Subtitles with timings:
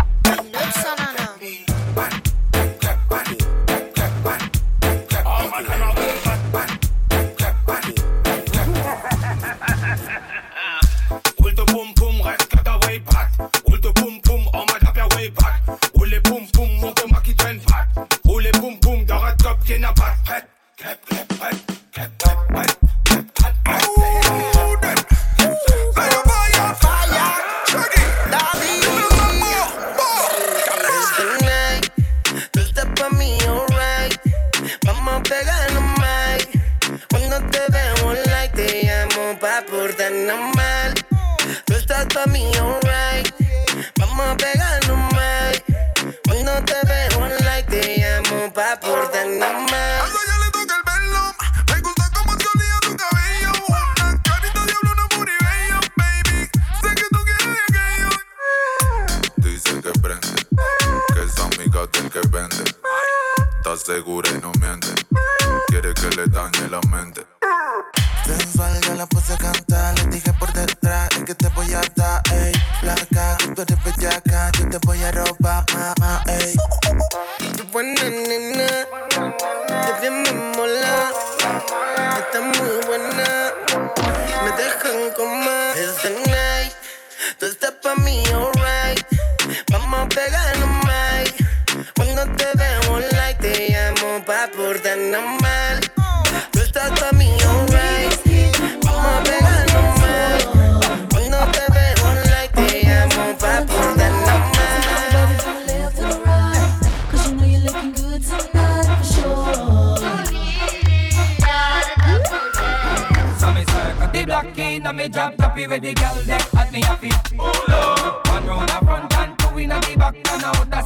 [114.43, 117.11] back in and me job happy with the girl them at me happy.
[117.37, 118.27] Pull up.
[118.27, 120.85] One round a front and two in the back and out up.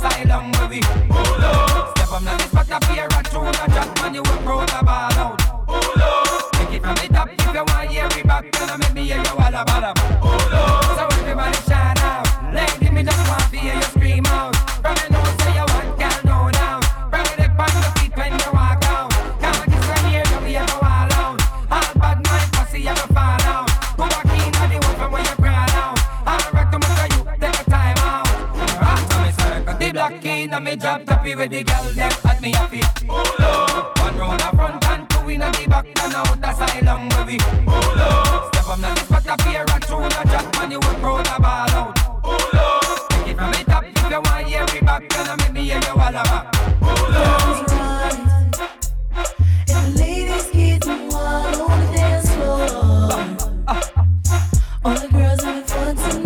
[1.95, 4.83] Step on the spot up here and through the chat man you will throw the
[4.83, 5.67] ball out.
[5.67, 6.51] Pull up.
[6.53, 9.01] Take it from the top if you want hear me back and I make me
[9.05, 9.95] hear you all about them.
[10.21, 10.41] up.
[10.97, 12.27] So everybody shout out.
[12.53, 14.54] Lady me just want to hear you scream out.
[30.45, 32.79] in a me job toppy with the girl them at me happy.
[33.09, 35.85] Hold One round a front and two in a the back.
[36.03, 37.37] and out the asylum where we.
[37.39, 38.53] Hold up.
[38.53, 41.35] Step on the spot up here and through the jack man you will throw the
[41.41, 41.97] ball out.
[41.97, 43.09] Hold up.
[43.09, 45.09] Take it from the top if you want hear me back.
[45.09, 46.55] Gonna make me hear you all about.
[46.83, 47.55] Hold up.
[54.83, 56.24] On the girls having fun tonight.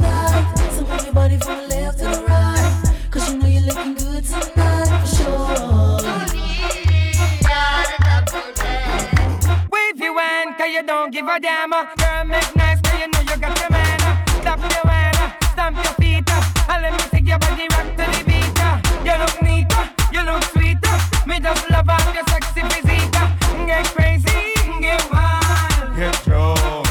[10.79, 11.73] you don't give a damn.
[11.73, 11.85] Uh.
[11.95, 12.99] Girl, make nice, girl.
[13.01, 13.99] you know you got your man.
[14.01, 14.41] Uh.
[14.41, 15.45] Stop your hand, uh.
[15.51, 16.73] stamp your feet, uh.
[16.73, 18.61] and let me take your body rock to the beat.
[18.61, 18.79] Uh.
[19.03, 19.85] You look neat, uh.
[20.13, 20.77] you look sweet.
[20.85, 21.25] Uh.
[21.27, 23.11] Me just love up your sexy physique.
[23.13, 23.65] Uh.
[23.65, 26.88] Get crazy, get wild, get drunk.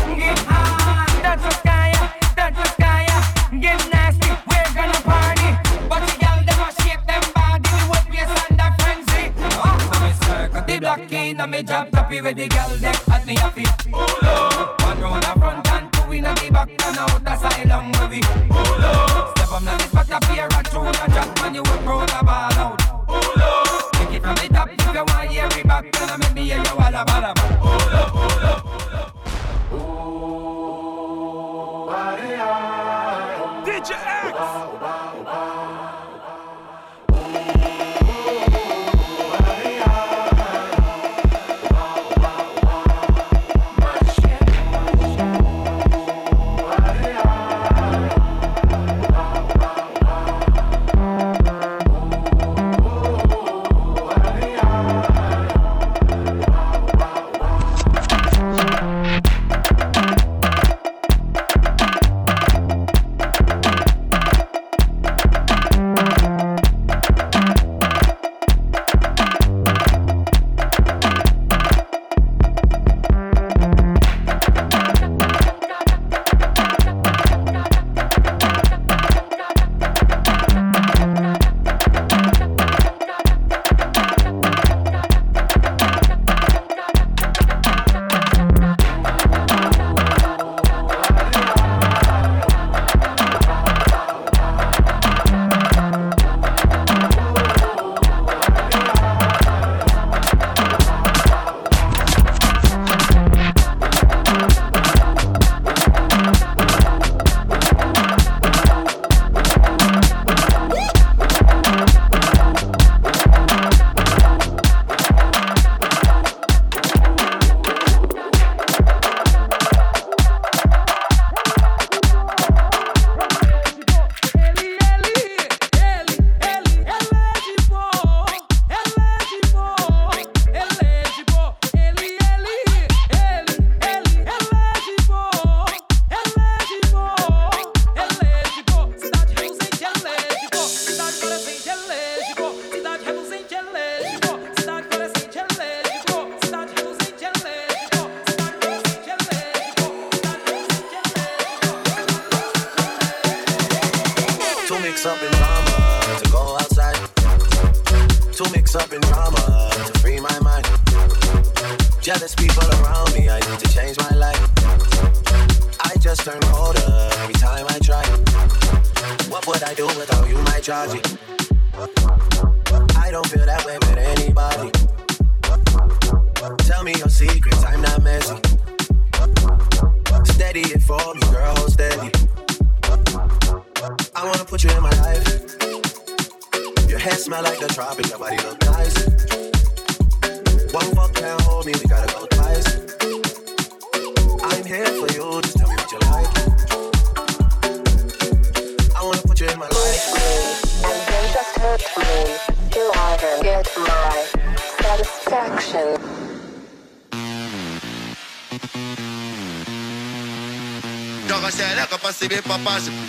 [11.31, 13.65] inna me job toppy with the girl them at me happy.
[13.93, 18.21] Hold one round front and two inna the back and out the asylum where we.
[18.51, 22.01] Hold step on the spot up here and throw the jack when you will throw
[22.01, 22.81] the ball out.
[22.83, 26.35] Hold take it from the top if you want hear me back and I make
[26.35, 27.58] me hear you all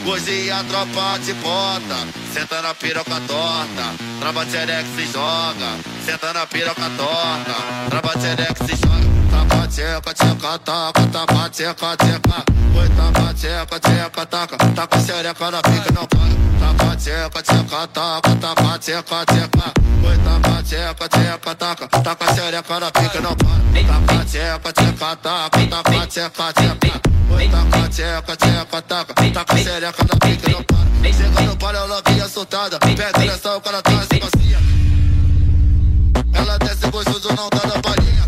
[0.09, 2.01] Hoje a tropa te bota,
[2.33, 3.85] senta na piroca torta,
[4.19, 5.69] trava de xerex se joga,
[6.03, 7.55] senta na piroca torta,
[7.89, 8.97] trava de xerex se joga.
[9.29, 12.43] Tapa tcheca, tcheca, taca, tapa tcheca, tcheca.
[12.75, 16.33] Oi, tapa tcheca, tcheca, taca, tá taca xereca na pica, não para.
[16.59, 19.73] Tapa tcheca, tcheca, taca, tapa tcheca, tcheca.
[20.09, 23.83] Oi, tapa tcheca, tcheca, taca, tá taca xereca na pica, não para.
[23.87, 27.08] Tapa tcheca, tcheca, taca, tapa tcheca, tcheca.
[27.29, 29.13] Taca tcheca, tcheca, taca.
[29.31, 30.89] Taca xereca na pica, não para.
[31.13, 32.79] Chega para, ela vem assustada.
[32.79, 34.57] Pega nessa, o cara tá se bacia.
[36.33, 38.27] Ela desce gostoso, não tá na palhinha.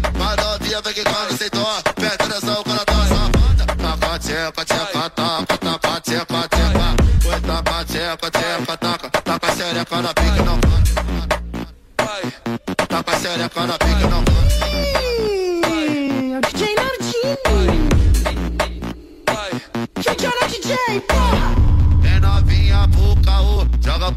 [0.62, 1.82] dia vem que quando sem dó.
[1.96, 3.66] Pega nessa, o cara tá safada.
[3.76, 5.58] Taca tcheca, tcheca, taca.
[5.58, 6.96] Taca tcheca, tcheca.
[7.22, 9.10] Foi taca tcheca, tcheca, taca.
[9.10, 10.82] Taca xereca na pica, não para.
[12.88, 14.52] Taca xereca na pica, não para.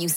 [0.00, 0.08] you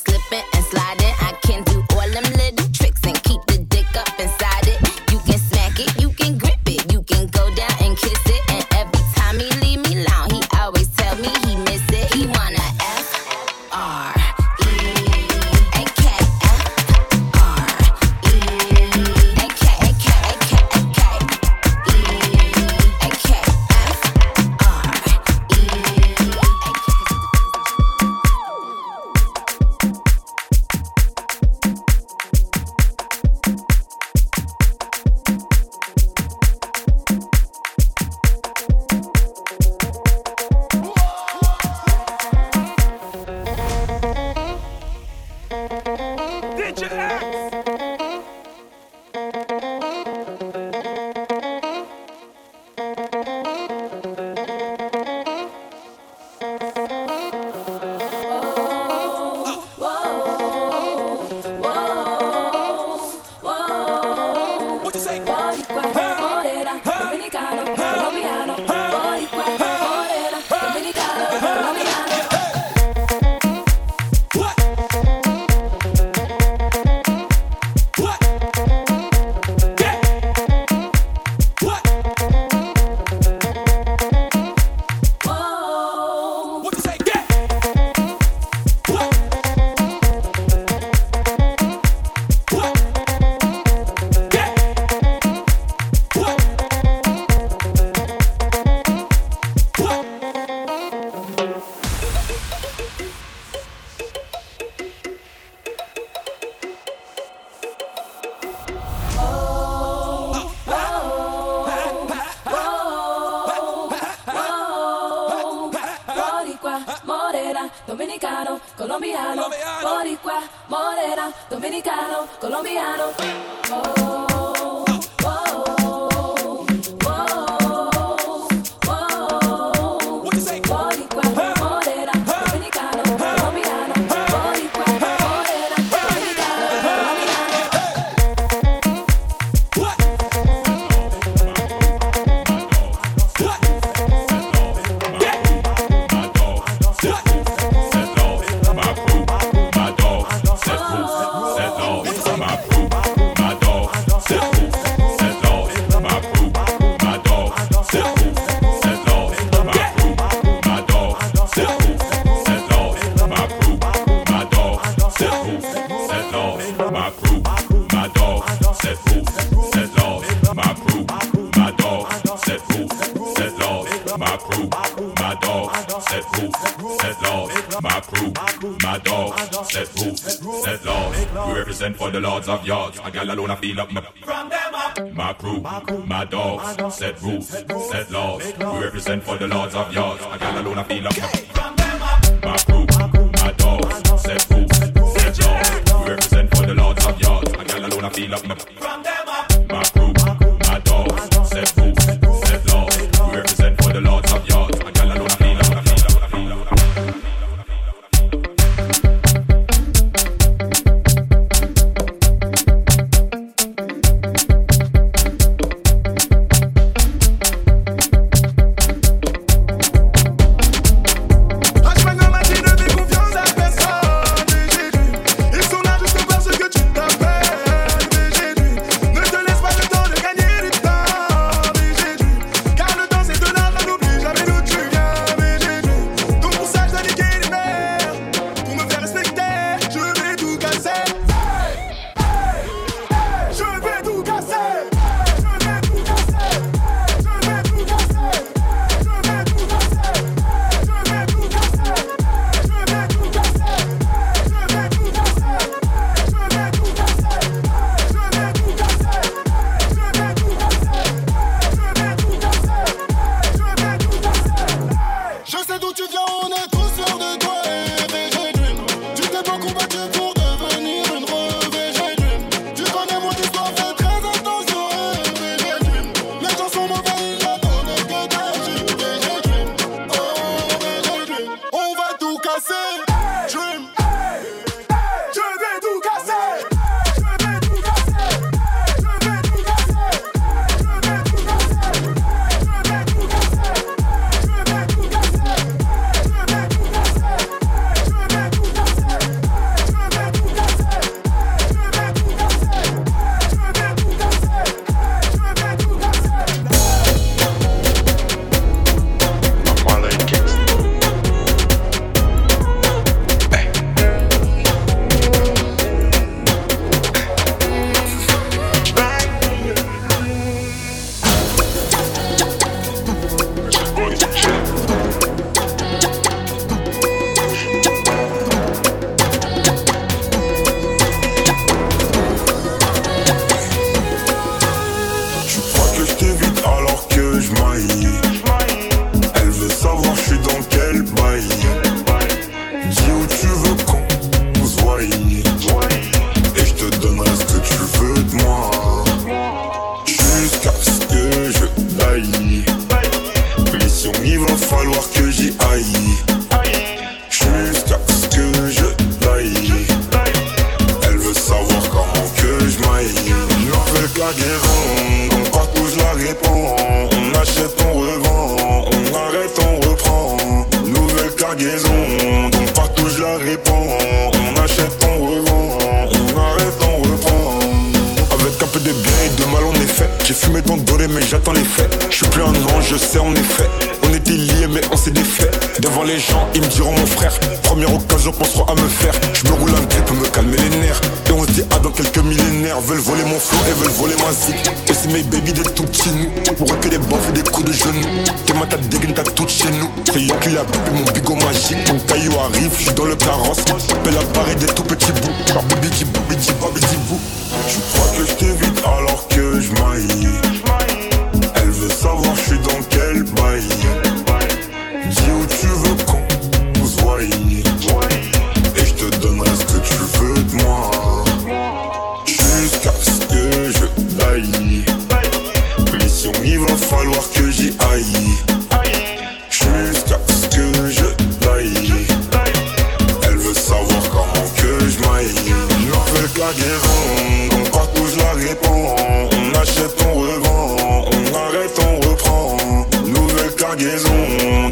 [182.50, 183.00] of yards.
[183.04, 185.14] A gal alone I feel up my from them up.
[185.14, 185.62] My crew,
[186.06, 188.42] my, dogs, set rules, set, laws.
[188.58, 190.24] We represent for the lords of yards.
[190.32, 190.84] A gal alone I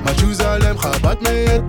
[0.04, 1.62] Machuzalem, Rabat, Meyed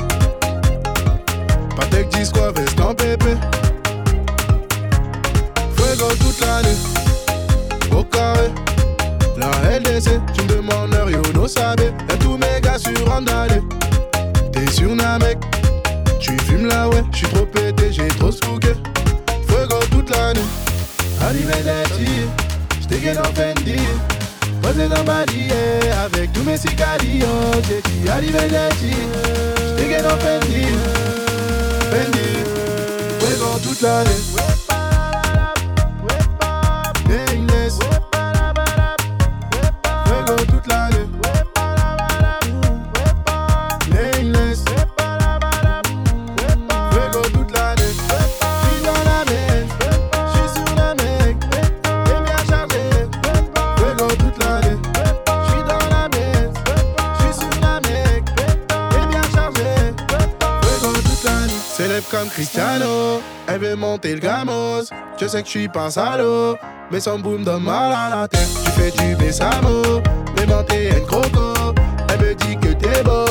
[65.51, 66.55] je suis pas un
[66.91, 68.47] Mais son boom donne mal à la tête.
[68.65, 69.99] Tu fais du bessamo,
[70.37, 71.73] mais non t'es un croco.
[72.09, 73.25] Elle me dit que t'es beau,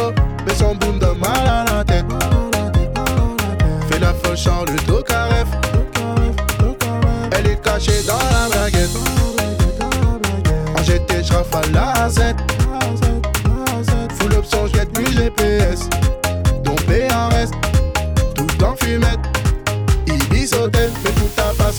[0.45, 2.05] mais son boom donne mal à la tête.
[3.89, 4.98] Fais la folle, Charles le dos.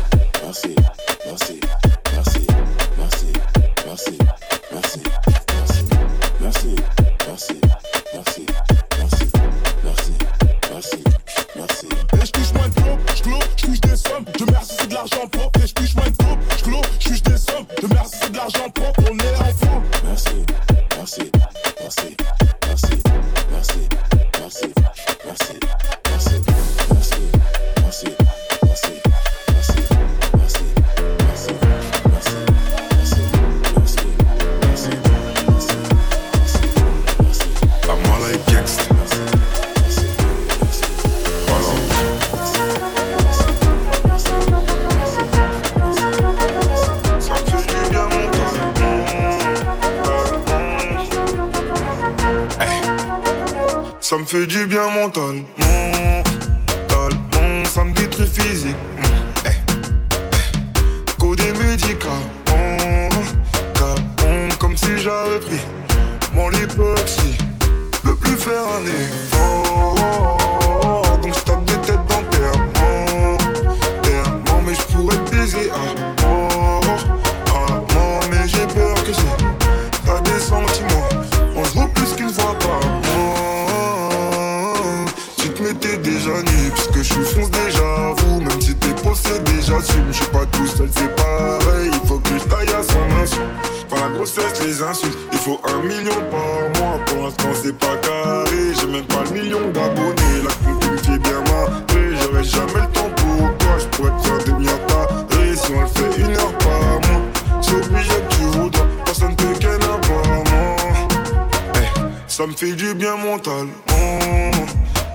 [112.36, 113.68] Ça me fait du bien mental,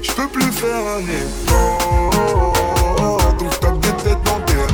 [0.00, 2.12] J'peux plus faire un effort,
[3.40, 4.66] donc j'tape des têtes dans tes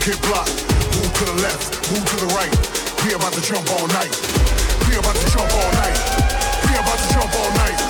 [0.01, 0.47] kid block.
[0.99, 2.53] Move to the left, move to the right.
[3.05, 4.11] We about to jump all night.
[4.89, 6.01] We about to jump all night.
[6.67, 7.81] We about to jump all night.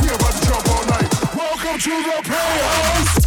[0.00, 1.12] We about to jump all night.
[1.34, 3.19] Welcome to the playhouse.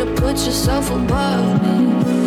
[0.00, 1.62] to put yourself above
[2.02, 2.19] me.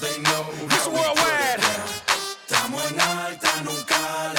[0.00, 0.44] they know.
[0.70, 1.58] It's worldwide.
[2.48, 4.34] Estamos en alta, nunca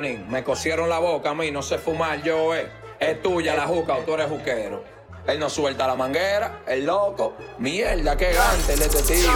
[0.00, 2.68] Me cosieron la boca a mí, no sé fumar, yo eh.
[3.00, 4.84] Es tuya la juca o tú juquero.
[5.26, 7.34] Él no suelta la manguera, el loco.
[7.58, 9.28] Mierda, que gante, el detective.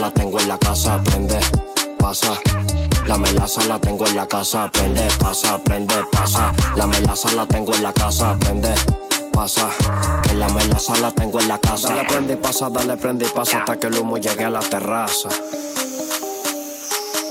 [0.00, 1.38] la tengo en la casa, prende,
[1.98, 2.32] pasa.
[3.06, 6.52] La melaza la tengo en la casa, prende, pasa, prende, pasa.
[6.74, 8.72] La melaza la tengo en la casa, prende,
[9.32, 9.68] pasa.
[10.22, 11.88] Que la melaza la tengo en la casa.
[11.88, 14.60] Dale prende y pasa, dale prende y pasa hasta que el humo llegue a la
[14.60, 15.28] terraza.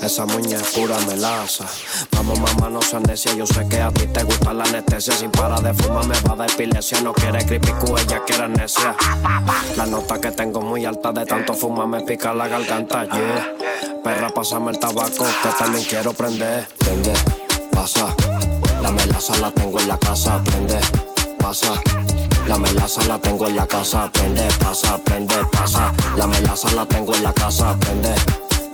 [0.01, 1.65] Esa muñeca pura melaza.
[2.15, 3.33] Vamos, mamá, no se necia.
[3.35, 5.13] Yo sé que a ti te gusta la anestesia.
[5.13, 7.01] Sin para de fumar me va a de epilepsia.
[7.01, 8.95] No quiere creepy ella quiere anestesia
[9.75, 13.03] La nota que tengo muy alta de tanto fumar me pica la garganta.
[13.05, 13.53] Yeah.
[14.01, 16.67] Perra, pásame el tabaco que también quiero prender.
[16.77, 17.13] Prende,
[17.71, 18.15] pasa.
[18.81, 20.41] La melaza la tengo en la casa.
[20.43, 20.79] Prende,
[21.39, 21.73] pasa.
[22.47, 24.09] La melaza la tengo en la casa.
[24.13, 25.93] Prende, pasa, prende, pasa.
[26.15, 27.75] La melaza la tengo en la casa.
[27.77, 28.15] Prende,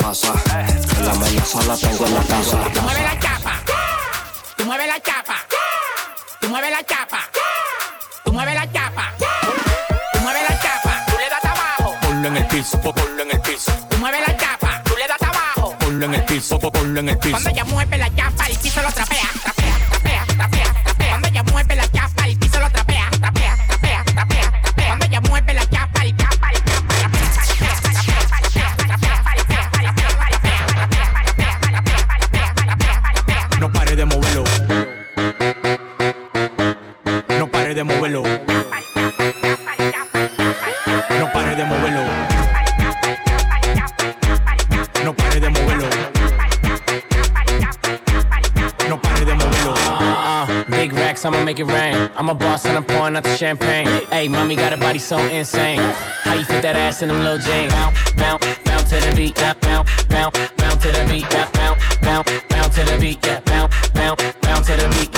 [0.05, 2.57] en la la tengo en la casa.
[2.75, 3.55] Tú mueves la chapa.
[4.55, 5.35] tu mueves la chapa.
[6.39, 7.19] Tu mueves la chapa.
[8.23, 9.11] tu mueves la chapa.
[10.13, 11.05] Tu mueves la chapa.
[11.07, 11.95] Tú le das abajo.
[12.01, 13.71] Ponlo en el piso, ponlo en el piso.
[13.89, 14.83] tu mueves la chapa.
[14.83, 15.75] Tú le das abajo.
[15.79, 17.31] Ponlo en el piso, ponlo en el piso.
[17.31, 19.44] Cuando ella mueve la chapa, el piso lo trapea.
[51.45, 52.09] make it rain.
[52.17, 53.85] I'm a boss and I'm pouring out the champagne.
[54.09, 55.79] Hey, mommy got a body so insane.
[56.23, 57.71] How you fit that ass in them little jeans?
[57.71, 59.35] Bounce, bounce, bounce to the beat.
[59.61, 61.29] Bounce, bounce, bounce to the beat.
[61.29, 63.23] Bounce, bounce, bounce to the beat.
[63.23, 65.11] Yeah, bounce, bounce, bounce to the beat.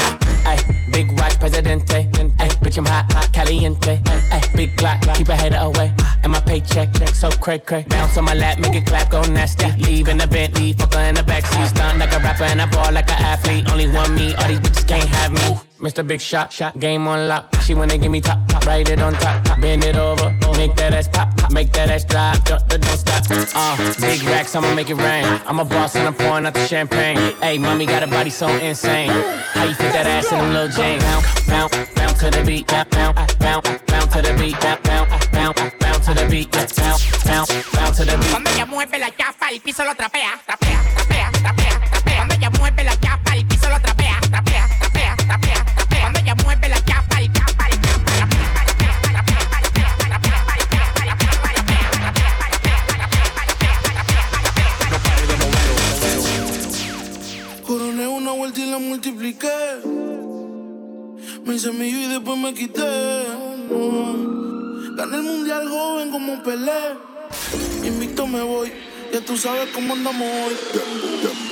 [0.45, 0.59] Ay,
[0.91, 1.99] big rock presidente.
[2.39, 4.01] Ay, bitch, I'm hot, hot, caliente.
[4.31, 5.93] Ay, big Glock, keep a hater away.
[6.23, 7.85] And my paycheck, check so cray cray.
[7.87, 9.71] Bounce on my lap, make it clap, go nasty.
[9.81, 11.67] Leave in the Bentley, fucker in the backseat.
[11.69, 13.69] Stunt like a rapper and a ball like an athlete.
[13.71, 15.66] Only one me, all these bitches can't have me.
[15.79, 16.05] Mr.
[16.05, 17.53] Big Shot, shot game on lock.
[17.63, 20.75] She wanna give me top, top, write it on top, top, bend it over, make
[20.75, 23.23] that ass pop, pop make that ass drop, don't, don't stop.
[23.29, 25.25] Uh, big racks, I'ma make it rain.
[25.45, 27.33] I'm a boss and I'm pouring out the champagne.
[27.41, 29.11] Hey, mommy got a body so insane.
[29.53, 31.03] How you fit that ass in a little jeans?
[31.03, 35.27] Bounce, bounce, bounce to the beat, bounce, bounce, bounce, bounce to the beat, bounce, bounce,
[35.35, 38.29] bounce, bounce to the beat, bounce, bounce, bounce to the beat.
[38.31, 41.66] Cuando ella mueve la llave, el piso lo trapea, trapea, trapea, trapea.
[61.43, 62.79] Me hice mío y después me quité.
[62.81, 66.95] Gané el mundial joven como Pelé.
[67.83, 68.71] Invicto me voy.
[69.11, 70.55] Ya tú sabes cómo andamos hoy.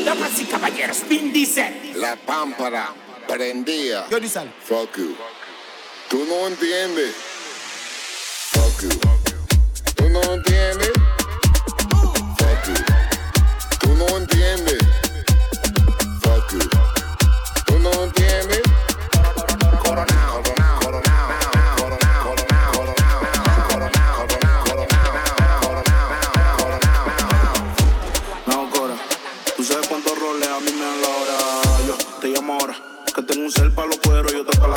[0.05, 1.91] Damas y caballeros, Vin dice.
[1.95, 2.93] La pámpara
[3.27, 4.05] prendía.
[4.09, 4.17] Yo
[4.65, 5.13] Fuck you.
[6.09, 7.13] Tú no entiendes.
[8.51, 8.89] Fuck you.
[9.95, 10.91] Tú no entiendes.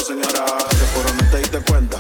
[0.09, 0.43] señora.
[0.71, 1.99] te fueron no te diste cuenta.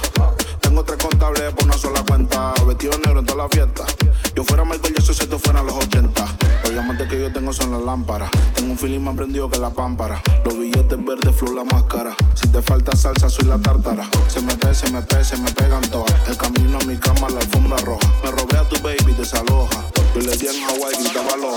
[0.62, 2.54] Tengo tres contables por una sola cuenta.
[2.66, 3.84] Vestido negro en toda la fiesta.
[4.34, 6.26] Yo fuera Michael, yo soy si tú fueran los 80.
[6.62, 8.30] Los diamantes que yo tengo son las lámparas.
[8.54, 10.22] Tengo un feeling más prendido que la pámpara.
[10.44, 12.14] Los billetes verdes, flu la máscara.
[12.34, 14.08] Si te falta salsa, soy la tártara.
[14.28, 16.10] Se me pese, se me pese, se me pegan todas.
[16.28, 18.08] El camino a mi cama, la alfombra roja.
[18.24, 19.82] Me robé a tu baby, desaloja.
[20.14, 21.47] Yo le di en Hawaii, gritaba los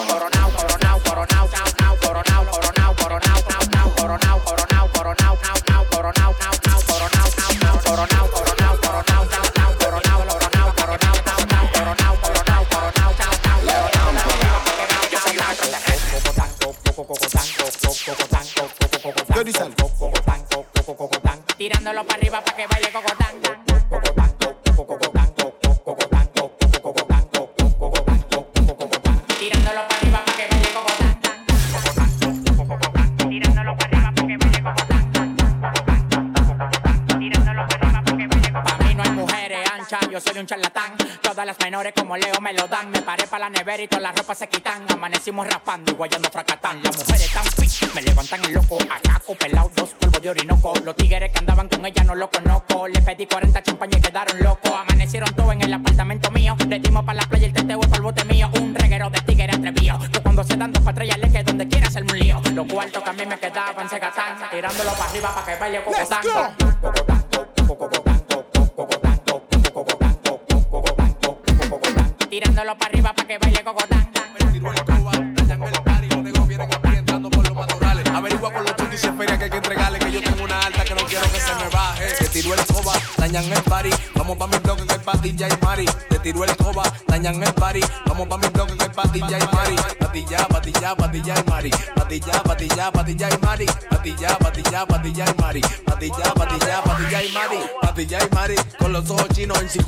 [43.83, 44.85] y todas las ropas se quitan.
[44.91, 46.83] Amanecimos raspando y guayando fracatán.
[46.83, 48.77] Las mujeres tan fit, me levantan el loco.
[48.89, 50.73] Acaco, pelado, dos polvos de orinoco.
[50.83, 52.87] Los tigres que andaban con ella no lo conozco.
[52.87, 54.71] Le pedí 40 champañas y quedaron locos.
[54.71, 56.55] Amanecieron todo en el apartamento mío.
[56.67, 58.49] Le dimos para la playa el teteo para el bote mío.
[58.59, 59.99] Un reguero de tigres atrevido.
[60.11, 62.41] Que cuando se dan dos patrullas le que donde quiera hacerme un lío.
[62.53, 64.49] Los cuartos que a mí me quedaban se gastan.
[64.51, 66.60] Tirándolo para arriba para que vaya como tanto.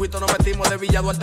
[0.03, 0.42] circuito no me
[0.93, 1.17] ya a los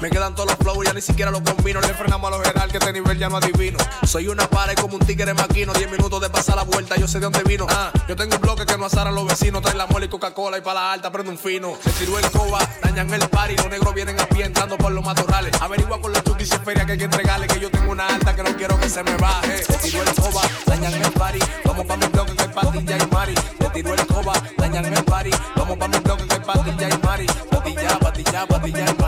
[0.00, 1.80] Me quedan todos los flows, ya ni siquiera los combino.
[1.80, 3.76] Le frenamos a los general que este nivel ya no adivino.
[4.06, 5.72] Soy una pared como un tigre maquino.
[5.72, 7.66] 10 minutos de pasar la vuelta, yo sé de dónde vino.
[7.68, 9.60] Ah, yo tengo un bloque que no a los vecinos.
[9.60, 11.72] Trae la mole y Coca-Cola y para la alta prende un fino.
[11.82, 13.56] Se tiró el coba, dañan el party.
[13.56, 15.50] Los negros vienen a pie entrando por los matorrales.
[15.60, 17.48] Averigua con la chukis y feria que hay que entregarle.
[17.48, 19.64] Que yo tengo una alta que no quiero que se me baje.
[19.64, 21.38] Se tiró el coba, dañan el party.
[21.64, 23.34] Vamos pa' mi bloque que patilla y mari.
[23.60, 25.30] Se tiró el coba, dañan el party.
[25.56, 27.26] Vamos pa' mi bloque que patilla y mari.
[27.50, 29.07] Patilla, patilla, patilla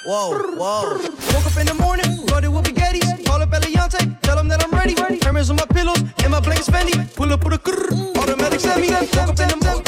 [0.08, 0.98] whoa, whoa.
[0.98, 3.24] Woke up in the morning, loaded with baguettes.
[3.26, 4.94] Call up Eliantte, tell him that I'm ready.
[5.22, 6.96] Hermes on my pillows, and my blanket's Fendi.
[7.14, 8.88] Pull up with a grrr, automatic semi.
[8.88, 9.87] Woke up in the morning.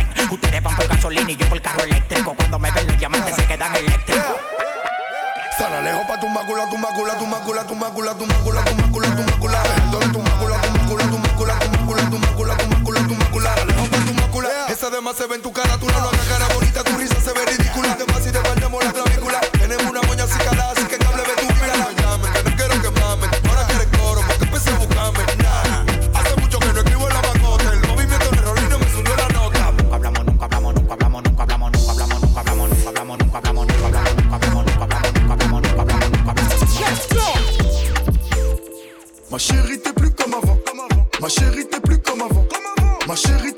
[1.13, 2.33] y yo por carro eléctrico.
[2.35, 4.35] Cuando me ven los diamantes se quedan eléctricos.
[5.57, 9.15] Sana lejos pa' tu mácula, tu mácula, tu mácula, tu mácula, tu mácula, tu mácula,
[9.15, 9.63] tu mácula.
[9.91, 13.65] ¿Dónde tu mácula, tu mácula, tu mácula, tu mácula, tu mácula, tu mácula, tu mácula?
[13.65, 14.49] lejos pa' tu mácula.
[14.69, 16.10] Esa demás se ve en tu cara, tú no
[39.41, 40.57] chérie, t'es plus comme avant.
[41.21, 42.45] Ma chérie, t'es plus comme avant.
[43.07, 43.50] Ma chérie,